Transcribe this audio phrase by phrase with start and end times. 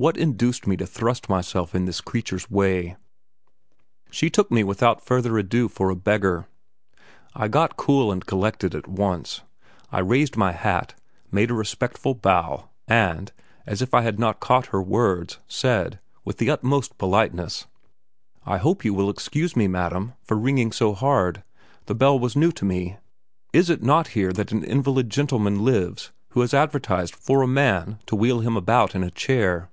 [0.00, 2.96] What induced me to thrust myself in this creature's way?
[4.12, 6.46] She took me without further ado for a beggar.
[7.34, 9.40] I got cool and collected at once.
[9.90, 10.94] I raised my hat,
[11.32, 13.32] made a respectful bow, and,
[13.66, 17.66] as if I had not caught her words, said, with the utmost politeness:
[18.46, 21.42] "I hope you will excuse me, madam, for ringing so hard,
[21.86, 22.98] the bell was new to me.
[23.52, 27.98] Is it not here that an invalid gentleman lives who has advertised for a man
[28.06, 29.70] to wheel him about in a chair?"